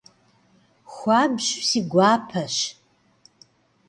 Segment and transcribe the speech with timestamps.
[0.93, 2.55] Xuabju si guapeş.